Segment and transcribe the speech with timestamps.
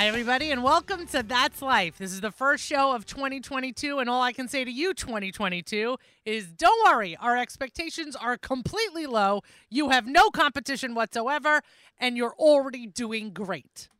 [0.00, 1.98] Hi, everybody, and welcome to That's Life.
[1.98, 5.98] This is the first show of 2022, and all I can say to you, 2022,
[6.24, 7.18] is don't worry.
[7.20, 9.42] Our expectations are completely low.
[9.68, 11.60] You have no competition whatsoever,
[11.98, 13.90] and you're already doing great.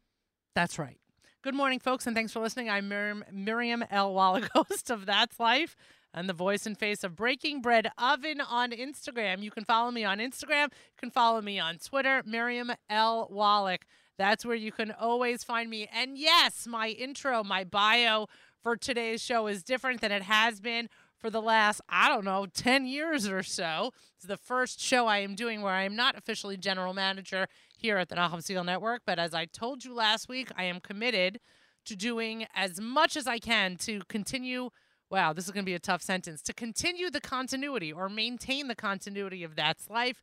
[0.55, 0.97] That's right.
[1.43, 2.71] Good morning, folks, and thanks for listening.
[2.71, 4.15] I'm Miriam, Miriam L.
[4.15, 5.77] Wallach, host of That's Life
[6.15, 9.43] and the voice and face of Breaking Bread Oven on Instagram.
[9.43, 10.65] You can follow me on Instagram.
[10.65, 13.29] You can follow me on Twitter, Miriam L.
[13.31, 13.85] Wallach.
[14.21, 15.89] That's where you can always find me.
[15.91, 18.27] And yes, my intro, my bio
[18.63, 22.45] for today's show is different than it has been for the last, I don't know,
[22.53, 23.95] 10 years or so.
[24.17, 27.47] It's the first show I am doing where I am not officially general manager
[27.79, 29.01] here at the Nachum Segal Network.
[29.07, 31.41] But as I told you last week, I am committed
[31.87, 34.69] to doing as much as I can to continue.
[35.09, 36.43] Wow, this is going to be a tough sentence.
[36.43, 40.23] To continue the continuity or maintain the continuity of That's Life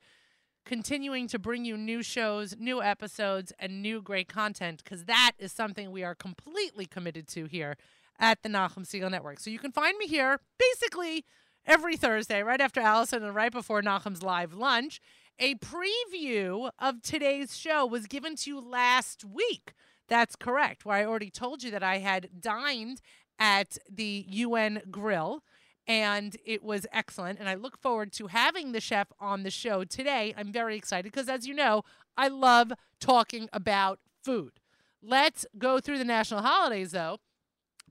[0.68, 5.52] continuing to bring you new shows, new episodes, and new great content because that is
[5.52, 7.78] something we are completely committed to here
[8.20, 9.40] at the Nachum Segal Network.
[9.40, 11.24] So you can find me here basically
[11.66, 15.00] every Thursday, right after Allison and right before Nachum's live lunch.
[15.40, 19.74] A preview of today's show was given to you last week.
[20.10, 23.02] That's correct, where I already told you that I had dined
[23.40, 25.44] at the UN Grill
[25.88, 27.40] and it was excellent.
[27.40, 30.34] And I look forward to having the chef on the show today.
[30.38, 31.84] I'm very excited because, as you know,
[32.18, 34.60] I love talking about food.
[35.02, 37.20] Let's go through the national holidays, though.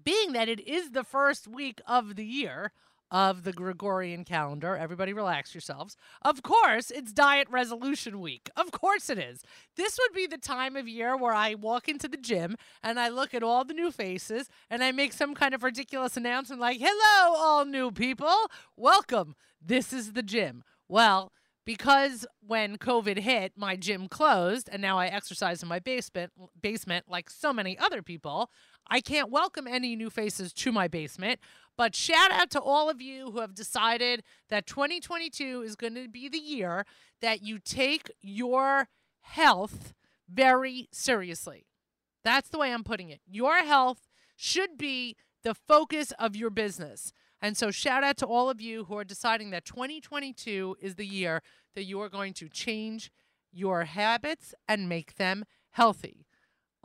[0.03, 2.73] Being that it is the first week of the year,
[3.11, 4.77] of the Gregorian calendar.
[4.77, 5.97] Everybody relax yourselves.
[6.23, 8.51] Of course, it's Diet Resolution Week.
[8.57, 9.43] Of course it is.
[9.77, 13.09] This would be the time of year where I walk into the gym and I
[13.09, 16.79] look at all the new faces and I make some kind of ridiculous announcement like,
[16.81, 18.35] hello, all new people.
[18.77, 19.35] Welcome.
[19.65, 20.65] This is the gym.
[20.89, 21.33] Well,
[21.65, 27.07] because when COVID hit, my gym closed and now I exercise in my basement basement
[27.09, 28.51] like so many other people.
[28.89, 31.41] I can't welcome any new faces to my basement.
[31.77, 36.09] But shout out to all of you who have decided that 2022 is going to
[36.09, 36.87] be the year
[37.21, 38.89] that you take your
[39.21, 39.95] health
[40.29, 41.67] very seriously.
[42.25, 43.21] That's the way I'm putting it.
[43.27, 47.13] Your health should be the focus of your business.
[47.41, 51.07] And so, shout out to all of you who are deciding that 2022 is the
[51.07, 51.43] year
[51.75, 53.13] that you are going to change
[53.53, 56.26] your habits and make them healthy.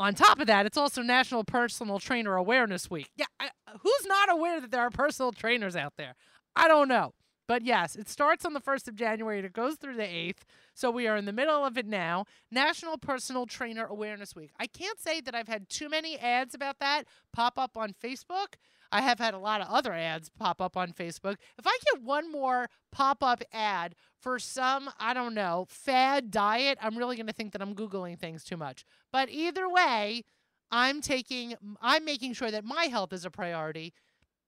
[0.01, 3.11] On top of that, it's also National Personal Trainer Awareness Week.
[3.15, 3.49] Yeah, I,
[3.81, 6.15] who's not aware that there are personal trainers out there?
[6.55, 7.13] I don't know.
[7.47, 10.39] But yes, it starts on the 1st of January and it goes through the 8th.
[10.73, 12.25] So we are in the middle of it now.
[12.49, 14.49] National Personal Trainer Awareness Week.
[14.59, 18.55] I can't say that I've had too many ads about that pop up on Facebook.
[18.91, 21.37] I have had a lot of other ads pop up on Facebook.
[21.57, 26.77] If I get one more pop up ad for some, I don't know, fad diet,
[26.81, 28.83] I'm really going to think that I'm Googling things too much.
[29.11, 30.23] But either way,
[30.71, 33.93] I'm taking, I'm making sure that my health is a priority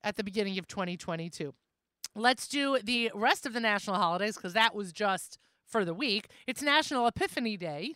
[0.03, 1.53] at the beginning of 2022.
[2.15, 6.27] Let's do the rest of the national holidays because that was just for the week.
[6.45, 7.95] It's National Epiphany Day.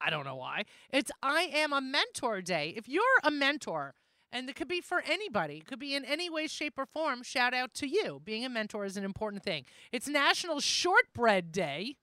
[0.00, 0.64] I don't know why.
[0.90, 2.74] It's I Am a Mentor Day.
[2.76, 3.94] If you're a mentor,
[4.34, 5.58] and it could be for anybody.
[5.58, 7.22] It could be in any way, shape, or form.
[7.22, 8.20] Shout out to you.
[8.24, 9.64] Being a mentor is an important thing.
[9.92, 11.96] It's National Shortbread Day.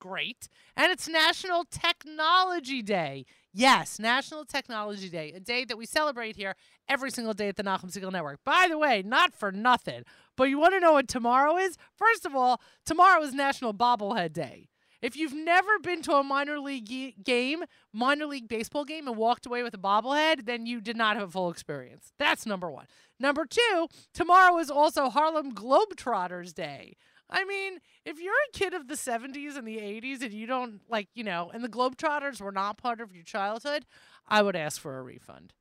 [0.00, 0.48] Great.
[0.76, 3.26] And it's National Technology Day.
[3.52, 6.54] Yes, National Technology Day, a day that we celebrate here
[6.88, 8.42] every single day at the Nachum Segal Network.
[8.44, 10.02] By the way, not for nothing,
[10.36, 11.76] but you want to know what tomorrow is?
[11.94, 14.68] First of all, tomorrow is National Bobblehead Day.
[15.06, 17.62] If you've never been to a minor league game,
[17.92, 21.28] minor league baseball game, and walked away with a bobblehead, then you did not have
[21.28, 22.12] a full experience.
[22.18, 22.86] That's number one.
[23.20, 26.96] Number two, tomorrow is also Harlem Globetrotters Day.
[27.30, 30.80] I mean, if you're a kid of the 70s and the 80s and you don't
[30.88, 33.86] like, you know, and the Globetrotters were not part of your childhood,
[34.26, 35.54] I would ask for a refund.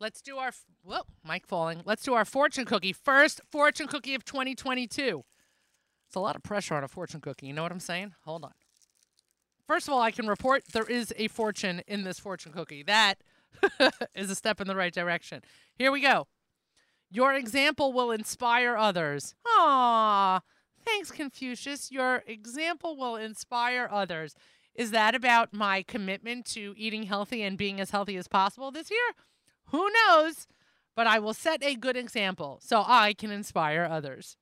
[0.00, 0.50] Let's do our,
[0.82, 1.82] whoa, mic falling.
[1.84, 2.92] Let's do our fortune cookie.
[2.92, 5.22] First fortune cookie of 2022.
[6.06, 7.46] It's a lot of pressure on a fortune cookie.
[7.46, 8.14] You know what I'm saying?
[8.24, 8.52] Hold on.
[9.66, 12.84] First of all, I can report there is a fortune in this fortune cookie.
[12.84, 13.16] That
[14.14, 15.42] is a step in the right direction.
[15.74, 16.28] Here we go.
[17.10, 19.34] Your example will inspire others.
[19.46, 20.40] Aw,
[20.84, 21.90] thanks, Confucius.
[21.90, 24.34] Your example will inspire others.
[24.74, 28.90] Is that about my commitment to eating healthy and being as healthy as possible this
[28.90, 29.14] year?
[29.70, 30.46] Who knows?
[30.94, 34.36] But I will set a good example so I can inspire others.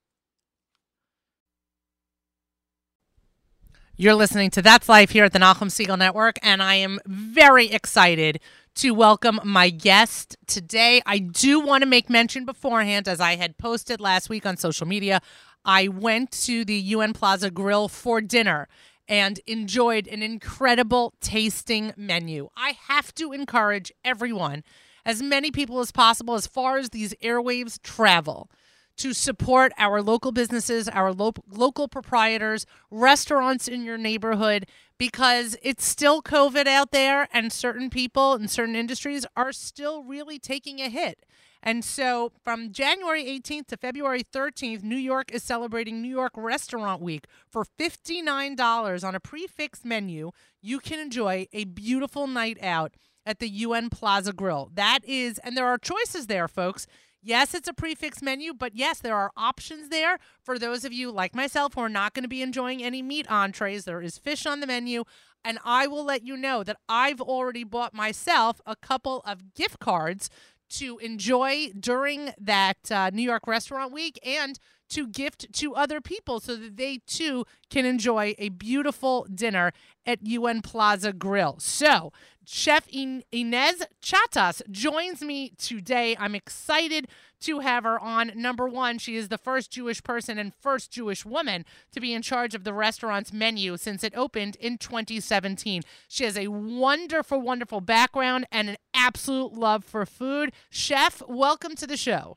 [3.97, 7.71] You're listening to That's Life here at the Nachum Segal Network, and I am very
[7.71, 8.41] excited
[8.75, 11.01] to welcome my guest today.
[11.07, 14.85] I do want to make mention beforehand, as I had posted last week on social
[14.85, 15.21] media,
[15.65, 18.67] I went to the UN Plaza Grill for dinner.
[19.07, 22.49] and enjoyed an incredible tasting menu.
[22.57, 24.65] I have to encourage everyone,
[25.05, 28.51] as many people as possible, as far as these airwaves travel
[28.99, 34.67] to support our local businesses, our lo- local proprietors, restaurants in your neighborhood,
[34.99, 40.39] because it's still COVID out there, and certain people in certain industries are still really
[40.39, 41.25] taking a hit.
[41.67, 47.01] And so from January 18th to February 13th, New York is celebrating New York Restaurant
[47.01, 47.27] Week.
[47.49, 50.31] For $59 on a prix fixe menu,
[50.61, 52.93] you can enjoy a beautiful night out
[53.25, 54.71] at the UN Plaza Grill.
[54.75, 56.87] That is, and there are choices there, folks.
[57.27, 60.93] Yes, it's a prix fixe menu, but yes, there are options there for those of
[60.93, 63.87] you like myself who are not going to be enjoying any meat entrees.
[63.87, 65.05] There is fish on the menu.
[65.43, 69.79] And I will let you know that I've already bought myself a couple of gift
[69.79, 70.29] cards
[70.71, 74.59] to enjoy during that uh, New York Restaurant Week and
[74.91, 79.73] to gift to other people so that they too can enjoy a beautiful dinner
[80.07, 81.57] at UN Plaza Grill.
[81.59, 82.13] So,
[82.47, 86.17] Chef Inez Chatas joins me today.
[86.19, 87.09] I'm excited
[87.41, 88.33] to have her on.
[88.35, 92.23] Number one, she is the first Jewish person and first Jewish woman to be in
[92.23, 95.83] charge of the restaurant's menu since it opened in 2017.
[96.09, 100.53] She has a wonderful, wonderful background and an absolute love for food.
[100.71, 102.37] Chef, welcome to the show.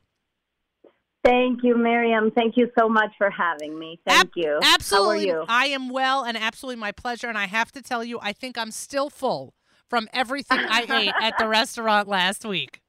[1.24, 2.30] Thank you, Miriam.
[2.30, 4.00] Thank you so much for having me.
[4.06, 4.58] Thank Ab- you.
[4.62, 5.26] Absolutely.
[5.26, 5.44] You?
[5.48, 7.26] I am well and absolutely my pleasure.
[7.28, 9.52] And I have to tell you, I think I'm still full
[9.88, 12.82] from everything I ate at the restaurant last week.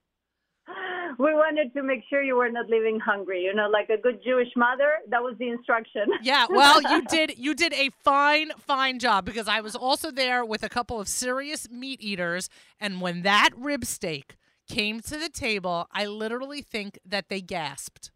[1.17, 3.41] We wanted to make sure you were not leaving hungry.
[3.41, 6.05] You know, like a good Jewish mother, that was the instruction.
[6.21, 10.45] Yeah, well, you did you did a fine fine job because I was also there
[10.45, 12.47] with a couple of serious meat eaters
[12.79, 14.37] and when that rib steak
[14.69, 18.11] came to the table, I literally think that they gasped.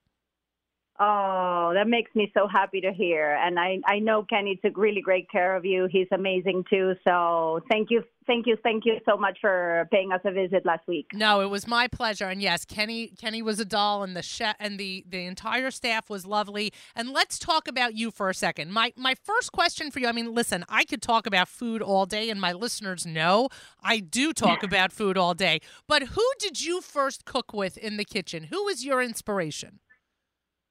[0.99, 3.35] Oh, that makes me so happy to hear.
[3.43, 5.87] And I, I know Kenny took really great care of you.
[5.91, 6.93] He's amazing too.
[7.03, 10.87] So thank you, thank you, thank you so much for paying us a visit last
[10.87, 11.07] week.
[11.11, 12.27] No, it was my pleasure.
[12.27, 16.11] And yes, Kenny, Kenny was a doll, and the chef and the the entire staff
[16.11, 16.71] was lovely.
[16.95, 18.71] And let's talk about you for a second.
[18.71, 20.07] My my first question for you.
[20.07, 23.49] I mean, listen, I could talk about food all day, and my listeners know
[23.81, 25.59] I do talk about food all day.
[25.87, 28.43] But who did you first cook with in the kitchen?
[28.51, 29.79] Who was your inspiration?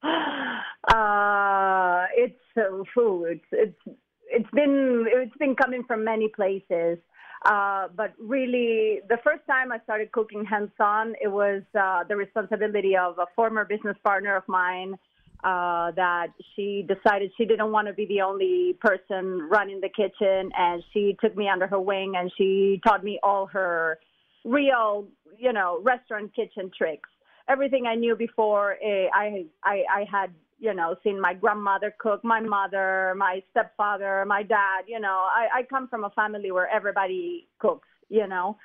[0.03, 3.39] Uh, it's uh, food.
[3.51, 3.79] It's
[4.27, 6.97] it's been it's been coming from many places.
[7.45, 12.95] Uh, but really, the first time I started cooking hands-on, it was uh, the responsibility
[12.95, 14.95] of a former business partner of mine.
[15.43, 20.49] Uh, that she decided she didn't want to be the only person running the kitchen,
[20.57, 23.99] and she took me under her wing and she taught me all her
[24.45, 25.05] real,
[25.37, 27.09] you know, restaurant kitchen tricks
[27.47, 28.77] everything I knew before.
[28.83, 34.25] Eh, I, I I had you know seen my grandmother cook, my mother, my stepfather,
[34.27, 34.83] my dad.
[34.87, 37.87] You know, I, I come from a family where everybody cooks.
[38.09, 38.57] You know,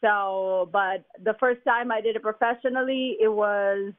[0.00, 3.92] so but the first time I did it professionally, it was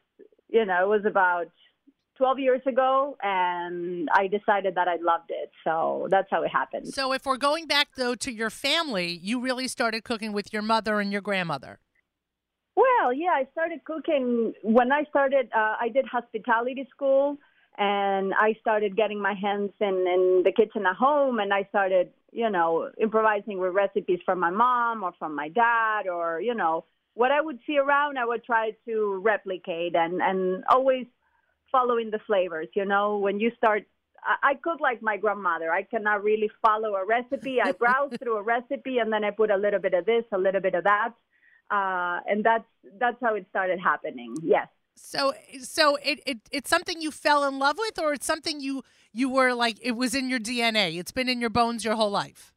[0.50, 1.48] you know it was about
[2.18, 5.52] 12 years ago and I decided that I loved it.
[5.64, 6.88] So that's how it happened.
[6.88, 10.62] So if we're going back though to your family, you really started cooking with your
[10.62, 11.80] mother and your grandmother.
[12.76, 15.50] Well, yeah, I started cooking when I started.
[15.56, 17.38] Uh, I did hospitality school,
[17.78, 22.10] and I started getting my hands in in the kitchen at home, and I started,
[22.34, 26.84] you know, improvising with recipes from my mom or from my dad, or you know,
[27.14, 31.06] what I would see around, I would try to replicate, and and always
[31.72, 32.68] following the flavors.
[32.76, 33.86] You know, when you start
[34.42, 35.72] I cook like my grandmother.
[35.72, 37.62] I cannot really follow a recipe.
[37.62, 40.38] I browse through a recipe and then I put a little bit of this, a
[40.38, 41.14] little bit of that
[41.72, 42.66] uh, and that's
[43.00, 44.36] that's how it started happening.
[44.44, 44.68] Yes.
[44.96, 48.84] So so it, it it's something you fell in love with, or it's something you
[49.12, 50.98] you were like it was in your DNA.
[50.98, 52.54] It's been in your bones your whole life.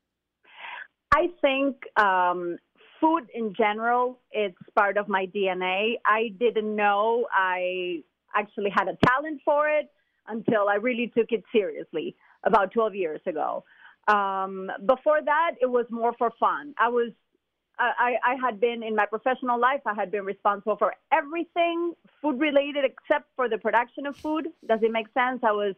[1.15, 2.59] I think um,
[3.01, 5.95] food in general it's part of my DNA.
[6.05, 8.03] I didn't know I
[8.35, 9.91] actually had a talent for it
[10.29, 13.65] until I really took it seriously about 12 years ago.
[14.07, 16.75] Um, before that, it was more for fun.
[16.79, 17.13] I was
[17.79, 22.41] I, I had been in my professional life, I had been responsible for everything food
[22.41, 24.49] related except for the production of food.
[24.67, 25.41] Does it make sense?
[25.43, 25.75] I was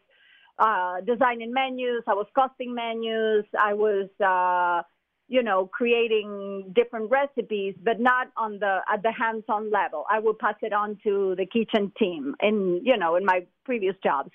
[0.58, 4.82] uh, designing menus, I was costing menus, I was, uh,
[5.28, 10.04] you know, creating different recipes, but not on the at the hands-on level.
[10.10, 13.94] I would pass it on to the kitchen team in, you know, in my previous
[14.02, 14.30] jobs.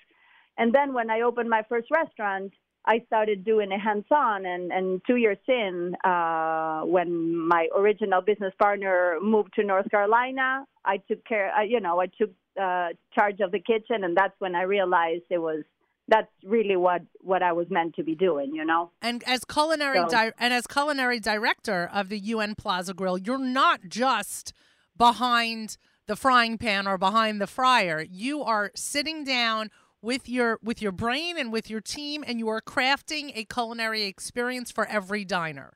[0.57, 2.53] And then when I opened my first restaurant,
[2.87, 8.21] I started doing it hands on, and, and two years in, uh, when my original
[8.21, 12.89] business partner moved to North Carolina, I took care, I, you know, I took uh,
[13.13, 15.63] charge of the kitchen, and that's when I realized it was
[16.07, 18.91] that's really what what I was meant to be doing, you know.
[19.01, 23.39] And as culinary So- di- and as culinary director of the UN Plaza Grill, you're
[23.39, 24.53] not just
[24.95, 28.05] behind the frying pan or behind the fryer.
[28.07, 29.71] You are sitting down
[30.05, 34.03] with your with your brain and with your team and you are crafting a culinary
[34.03, 35.73] experience for every diner.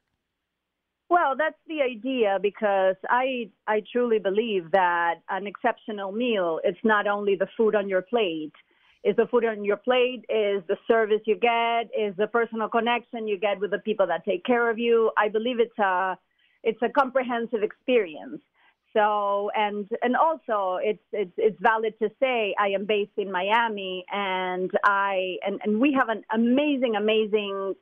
[1.09, 7.07] Well, that's the idea because I I truly believe that an exceptional meal it's not
[7.07, 8.53] only the food on your plate.
[9.01, 13.29] Is the food on your plate, is the service you get, is the personal connection
[13.29, 15.09] you get with the people that take care of you.
[15.17, 16.17] I believe it's a
[16.63, 18.41] it's a comprehensive experience.
[18.93, 24.03] So and and also it's it's it's valid to say I am based in Miami
[24.11, 27.75] and I and, and we have an amazing amazing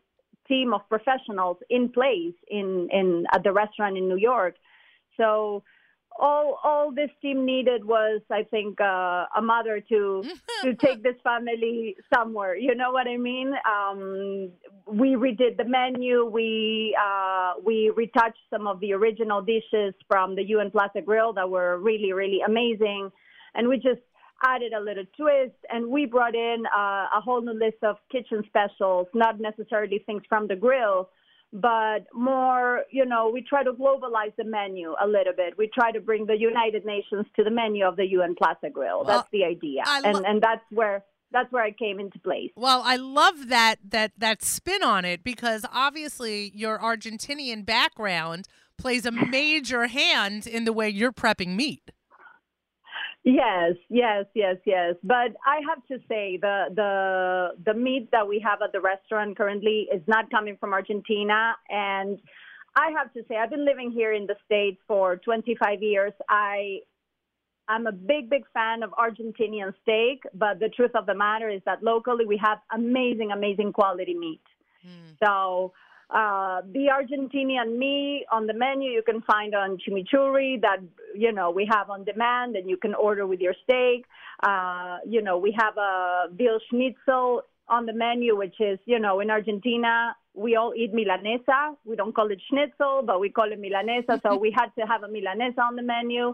[0.48, 4.56] team of professionals in place in, in at the restaurant in New York.
[5.18, 5.64] So
[6.20, 10.24] all all this team needed was, I think, uh, a mother to
[10.64, 12.56] to take this family somewhere.
[12.56, 13.54] You know what I mean?
[13.70, 14.52] Um,
[14.86, 16.26] we redid the menu.
[16.26, 21.50] We uh, we retouched some of the original dishes from the UN Plaza Grill that
[21.50, 23.12] were really really amazing,
[23.56, 24.02] and we just
[24.44, 28.44] added a little twist and we brought in uh, a whole new list of kitchen
[28.46, 31.10] specials, not necessarily things from the grill,
[31.62, 35.58] but more, you know, we try to globalize the menu a little bit.
[35.58, 39.04] We try to bring the United Nations to the menu of the UN Plaza Grill.
[39.04, 39.84] Well, that's the idea.
[39.86, 42.52] Lo- and and that's where that's where I came into place.
[42.56, 48.48] Well, I love that that that spin on it because obviously your Argentinian background
[48.78, 51.92] plays a major hand in the way you're prepping meat.
[53.28, 54.96] Yes, yes, yes, yes.
[55.04, 59.38] But I have to say the the the meat that we have at the restaurant
[59.38, 62.20] currently is not coming from Argentina and
[62.78, 66.14] I have to say I've been living here in the states for 25 years.
[66.30, 66.80] I
[67.68, 71.62] I'm a big big fan of Argentinian steak, but the truth of the matter is
[71.66, 74.46] that locally we have amazing amazing quality meat.
[74.82, 75.12] Hmm.
[75.22, 75.74] So
[76.10, 80.78] uh, the Argentinian me on the menu you can find on chimichurri that
[81.14, 84.06] you know we have on demand and you can order with your steak.
[84.42, 89.20] Uh, you know we have a veal schnitzel on the menu, which is you know
[89.20, 91.76] in Argentina we all eat milanesa.
[91.84, 94.22] We don't call it schnitzel, but we call it milanesa.
[94.22, 96.34] so we had to have a milanesa on the menu.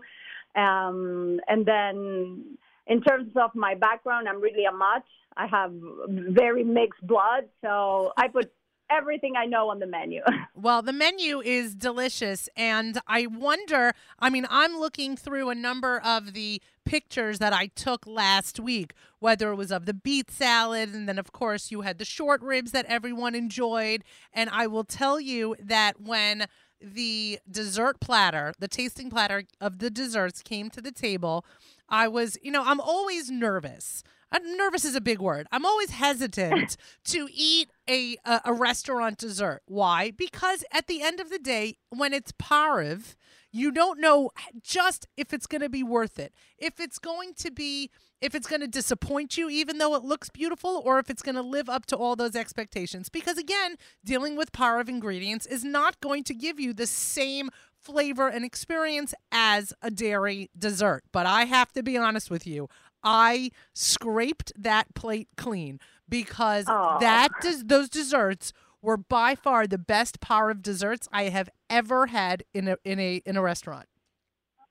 [0.56, 5.04] Um, and then in terms of my background, I'm really a mutt.
[5.36, 5.74] I have
[6.08, 8.52] very mixed blood, so I put
[8.94, 10.22] everything I know on the menu.
[10.56, 12.48] Well, the menu is delicious.
[12.56, 17.68] And I wonder I mean, I'm looking through a number of the pictures that I
[17.68, 21.82] took last week, whether it was of the beet salad, and then, of course, you
[21.82, 24.04] had the short ribs that everyone enjoyed.
[24.32, 26.46] And I will tell you that when
[26.82, 31.46] the dessert platter, the tasting platter of the desserts came to the table,
[31.94, 34.04] I was, you know, I'm always nervous.
[34.32, 35.46] Uh, nervous is a big word.
[35.52, 39.62] I'm always hesitant to eat a, a a restaurant dessert.
[39.68, 40.10] Why?
[40.10, 43.16] Because at the end of the day, when it's pareve,
[43.52, 44.32] you don't know
[44.64, 46.34] just if it's going to be worth it.
[46.58, 47.92] If it's going to be
[48.24, 51.36] if it's going to disappoint you even though it looks beautiful or if it's going
[51.36, 53.10] to live up to all those expectations.
[53.10, 53.76] Because again,
[54.06, 59.14] dealing with pareve ingredients is not going to give you the same flavor and experience
[59.32, 61.04] as a dairy dessert.
[61.12, 62.70] But I have to be honest with you.
[63.04, 67.00] I scraped that plate clean because Aw.
[67.00, 72.44] that des- those desserts were by far the best pareve desserts I have ever had
[72.54, 73.88] in a in a in a restaurant.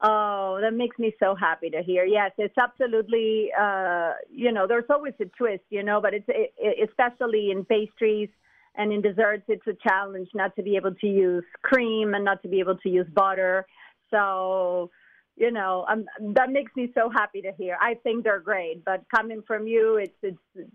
[0.04, 2.04] Oh, that makes me so happy to hear.
[2.04, 6.88] Yes, it's absolutely, uh, you know, there's always a twist, you know, but it's it,
[6.88, 8.28] especially in pastries
[8.74, 12.42] and in desserts, it's a challenge not to be able to use cream and not
[12.42, 13.64] to be able to use butter.
[14.10, 14.90] So,
[15.36, 17.76] you know, um, that makes me so happy to hear.
[17.80, 20.68] I think they're great, but coming from you, it's it's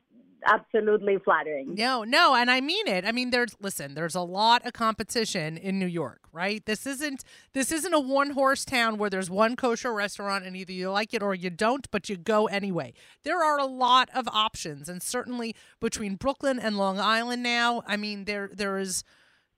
[0.45, 1.75] absolutely flattering.
[1.75, 3.05] No, no, and I mean it.
[3.05, 6.65] I mean there's listen, there's a lot of competition in New York, right?
[6.65, 10.73] This isn't this isn't a one horse town where there's one kosher restaurant and either
[10.73, 12.93] you like it or you don't, but you go anyway.
[13.23, 17.97] There are a lot of options and certainly between Brooklyn and Long Island now, I
[17.97, 19.03] mean there there is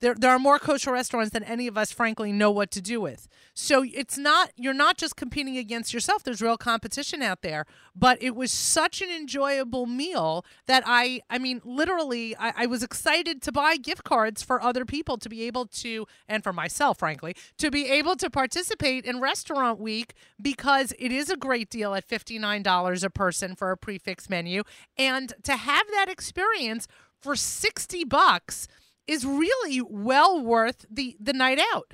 [0.01, 3.01] there, there are more kosher restaurants than any of us frankly know what to do
[3.01, 3.27] with.
[3.53, 6.24] So it's not you're not just competing against yourself.
[6.24, 7.65] There's real competition out there.
[7.96, 12.84] But it was such an enjoyable meal that i i mean literally I, I was
[12.84, 17.00] excited to buy gift cards for other people to be able to and for myself
[17.00, 21.94] frankly to be able to participate in restaurant week because it is a great deal
[21.94, 24.63] at $59 a person for a prix fixe menu.
[24.98, 26.88] And to have that experience
[27.22, 28.68] for 60 bucks
[29.10, 31.94] is really well worth the the night out.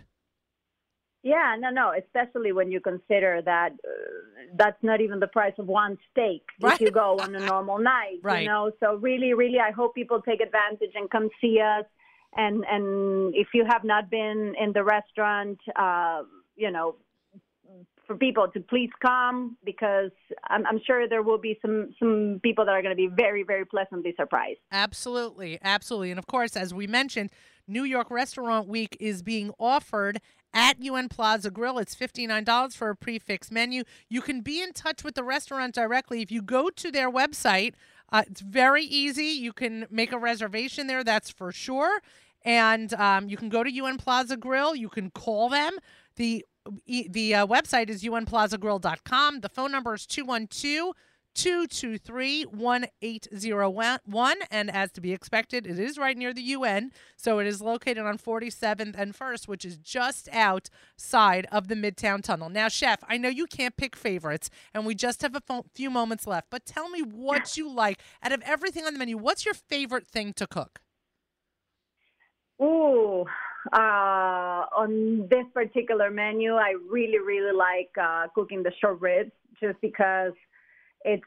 [1.24, 1.92] Yeah, no, no.
[2.04, 3.92] Especially when you consider that uh,
[4.62, 6.74] that's not even the price of one steak Right.
[6.76, 8.20] if you go on a normal night.
[8.22, 8.42] Right.
[8.44, 11.86] You know, so really, really, I hope people take advantage and come see us.
[12.38, 16.24] And and if you have not been in the restaurant, uh,
[16.56, 16.88] you know,
[18.08, 20.12] for people to please come because
[20.48, 23.44] I'm, I'm sure there will be some some people that are going to be very,
[23.44, 24.60] very pleasantly surprised.
[24.72, 26.12] Absolutely, absolutely.
[26.12, 27.32] And of course, as we mentioned,
[27.68, 30.20] New York Restaurant Week is being offered
[30.54, 31.78] at UN Plaza Grill.
[31.78, 33.84] It's $59 for a prix fixe menu.
[34.10, 37.74] You can be in touch with the restaurant directly if you go to their website.
[38.12, 39.26] Uh, it's very easy.
[39.26, 42.00] You can make a reservation there, that's for sure.
[42.44, 44.76] And um, you can go to UN Plaza Grill.
[44.76, 45.74] You can call them.
[46.16, 46.46] The
[46.86, 49.42] the uh, website is unplazagrill.com.
[49.42, 50.94] The phone number is 212
[51.36, 54.38] 223 1801.
[54.50, 56.92] And as to be expected, it is right near the UN.
[57.18, 62.24] So it is located on 47th and 1st, which is just outside of the Midtown
[62.24, 62.50] Tunnel.
[62.50, 66.26] Now, Chef, I know you can't pick favorites, and we just have a few moments
[66.26, 68.00] left, but tell me what you like.
[68.24, 70.80] Out of everything on the menu, what's your favorite thing to cook?
[72.62, 73.26] Ooh,
[73.74, 79.80] uh, on this particular menu, I really, really like uh, cooking the short ribs just
[79.82, 80.34] because
[81.04, 81.24] it's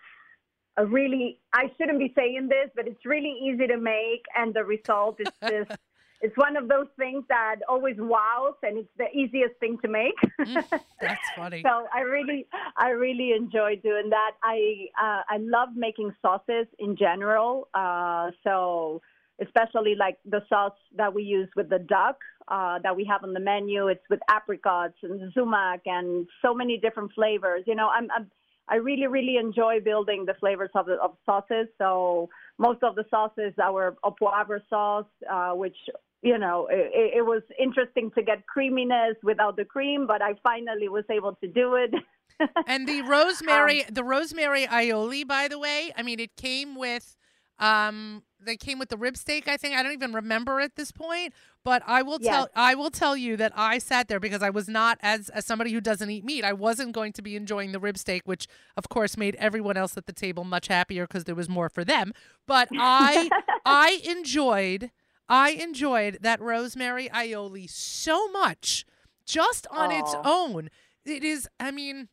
[0.76, 4.64] a really, I shouldn't be saying this, but it's really easy to make and the
[4.64, 5.78] result is just,
[6.20, 10.14] it's one of those things that always wows and it's the easiest thing to make.
[11.00, 11.62] That's funny.
[11.62, 14.32] So I really, I really enjoy doing that.
[14.42, 17.68] I, uh, I love making sauces in general.
[17.74, 19.02] Uh, so
[19.40, 22.16] especially like the sauce that we use with the duck
[22.48, 23.88] uh, that we have on the menu.
[23.88, 27.62] It's with apricots and sumac and so many different flavors.
[27.66, 28.30] You know, I'm, I'm
[28.70, 31.68] I really, really enjoy building the flavors of the of sauces.
[31.78, 32.28] So
[32.58, 35.76] most of the sauces, our au poivre sauce, uh, which
[36.22, 40.88] you know, it, it was interesting to get creaminess without the cream, but I finally
[40.88, 41.94] was able to do it.
[42.66, 47.16] and the rosemary, the rosemary aioli, by the way, I mean, it came with,
[47.58, 49.48] um, they came with the rib steak.
[49.48, 51.32] I think I don't even remember at this point,
[51.64, 54.68] but I will tell, I will tell you that I sat there because I was
[54.68, 56.44] not as as somebody who doesn't eat meat.
[56.44, 58.46] I wasn't going to be enjoying the rib steak, which
[58.76, 61.84] of course made everyone else at the table much happier because there was more for
[61.84, 62.12] them.
[62.46, 63.28] But I,
[63.64, 64.90] I enjoyed,
[65.28, 68.84] I enjoyed that rosemary aioli so much,
[69.26, 70.70] just on its own.
[71.04, 72.08] It is, I mean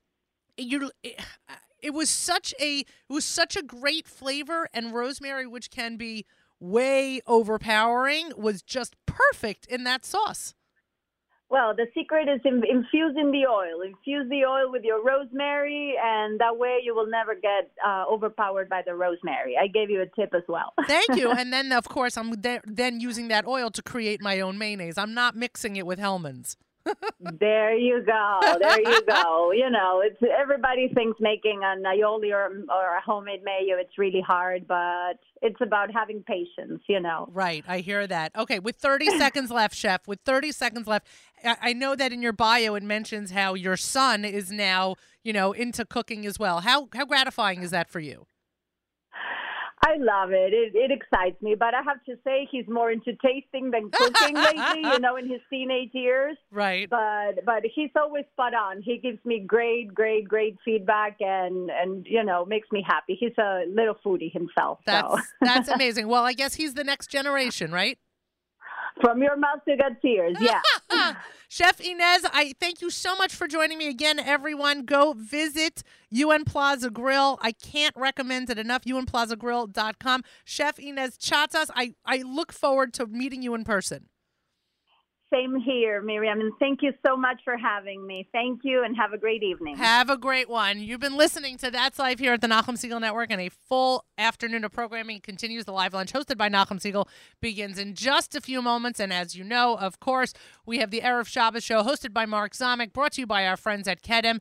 [0.57, 1.11] you eh,
[1.85, 6.25] it, was such a it was such a great flavor and rosemary which can be
[6.59, 10.53] way overpowering was just perfect in that sauce
[11.47, 13.81] Well, the secret is in, infusing the oil.
[13.85, 18.67] Infuse the oil with your rosemary, and that way you will never get uh, overpowered
[18.67, 19.55] by the rosemary.
[19.55, 20.73] I gave you a tip as well.
[20.87, 24.39] thank you and then of course i'm there, then using that oil to create my
[24.39, 26.57] own mayonnaise i'm not mixing it with Hellmann's
[27.39, 28.39] there you go.
[28.59, 29.51] There you go.
[29.65, 33.77] You know, it's everybody thinks making an aioli or, or a homemade mayo.
[33.79, 36.81] It's really hard, but it's about having patience.
[36.87, 37.29] You know.
[37.31, 38.35] Right, I hear that.
[38.35, 41.07] Okay, with 30 seconds left, Chef, with 30 seconds left,
[41.43, 45.33] I, I know that in your bio it mentions how your son is now, you
[45.33, 46.61] know, into cooking as well.
[46.61, 48.27] How how gratifying is that for you?
[49.85, 50.51] I love it.
[50.53, 50.75] it.
[50.75, 54.81] It excites me, but I have to say he's more into tasting than cooking lately.
[54.81, 56.37] You know, in his teenage years.
[56.51, 56.89] Right.
[56.89, 58.81] but but he's always spot on.
[58.81, 63.15] He gives me great, great, great feedback, and and you know makes me happy.
[63.19, 64.79] He's a little foodie himself.
[64.85, 66.07] That's so that's amazing.
[66.07, 67.99] Well, I guess he's the next generation, right?
[69.01, 70.61] From your mouth to God's ears, yeah.
[71.49, 74.19] Chef Inez, I thank you so much for joining me again.
[74.19, 77.37] Everyone, go visit UN Plaza Grill.
[77.41, 78.83] I can't recommend it enough.
[78.83, 80.23] UNPlazaGrill.com.
[80.43, 84.09] Chef Inez Chatas, I, I look forward to meeting you in person.
[85.35, 88.25] Same here, Miriam, and thank you so much for having me.
[88.31, 89.75] Thank you, and have a great evening.
[89.75, 90.79] Have a great one.
[90.79, 94.05] You've been listening to That's Life here at the Nachum Segal Network, and a full
[94.17, 95.65] afternoon of programming continues.
[95.65, 97.07] The live lunch hosted by Nachum Segal
[97.41, 98.99] begins in just a few moments.
[98.99, 100.33] And as you know, of course,
[100.65, 103.57] we have the Erev Shabbos show hosted by Mark Zomick, brought to you by our
[103.57, 104.39] friends at Kedem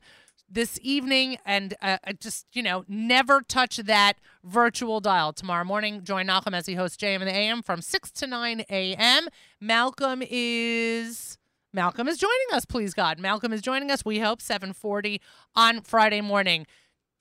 [0.49, 1.37] this evening.
[1.45, 5.33] And uh, uh, just, you know, never touch that virtual dial.
[5.33, 8.63] Tomorrow morning, join Malcolm as he hosts JM in the AM from 6 to 9
[8.69, 9.27] a.m.
[9.59, 11.37] Malcolm is.
[11.73, 13.19] Malcolm is joining us, please God.
[13.19, 14.05] Malcolm is joining us.
[14.05, 15.19] We hope 7:40
[15.57, 16.65] on Friday morning.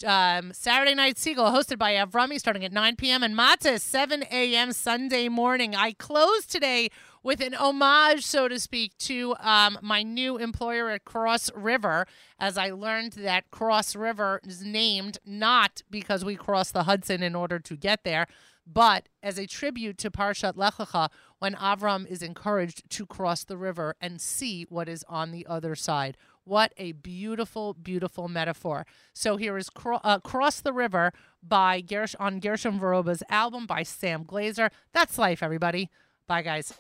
[0.07, 3.25] Um, Saturday Night Seagull, hosted by Avrami, starting at 9 p.m.
[3.25, 4.73] and Matzah, 7 a.m.
[4.73, 5.75] Sunday morning.
[5.75, 6.91] I close today
[7.25, 12.07] with an homage, so to speak, to um, my new employer at Cross River,
[12.39, 17.35] as I learned that Cross River is named not because we crossed the Hudson in
[17.35, 18.27] order to get there.
[18.67, 23.59] but as a tribute to Parshat Lech Lecha, when Avram is encouraged to cross the
[23.59, 26.17] river and see what is on the other side.
[26.45, 28.87] What a beautiful, beautiful metaphor.
[29.13, 33.83] So here is Cro- uh, Cross the River by Gersh- on Gershon Veroba's album by
[33.83, 34.71] Sam Glaser.
[34.95, 35.91] That's life, everybody.
[36.27, 36.73] Bye, guys.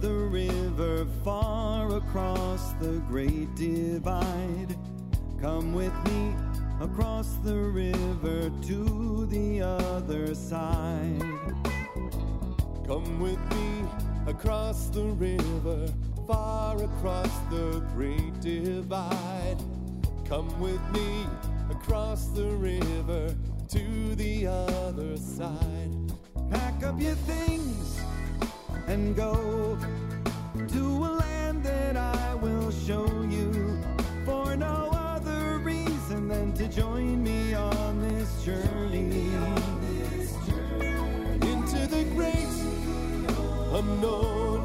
[0.00, 4.76] The river, far across the great divide.
[5.40, 6.34] Come with me
[6.80, 11.22] across the river to the other side.
[12.86, 13.84] Come with me
[14.26, 15.88] across the river,
[16.26, 19.58] far across the great divide.
[20.24, 21.26] Come with me
[21.70, 23.34] across the river
[23.68, 26.12] to the other side.
[26.50, 27.85] Pack up your things
[28.86, 29.78] and go
[30.68, 33.78] to a land that I will show you
[34.24, 39.30] for no other reason than to join me on this journey.
[41.42, 42.48] Into the great
[43.78, 44.55] unknown,